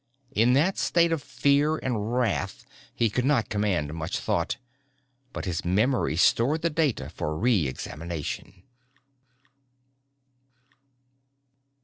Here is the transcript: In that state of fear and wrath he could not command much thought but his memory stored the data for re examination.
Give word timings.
In 0.31 0.53
that 0.53 0.79
state 0.79 1.11
of 1.11 1.21
fear 1.21 1.77
and 1.77 2.11
wrath 2.11 2.65
he 2.91 3.07
could 3.07 3.23
not 3.23 3.49
command 3.49 3.93
much 3.93 4.17
thought 4.17 4.57
but 5.31 5.45
his 5.45 5.63
memory 5.63 6.15
stored 6.17 6.63
the 6.63 6.71
data 6.71 7.11
for 7.11 7.37
re 7.37 7.67
examination. 7.67 8.63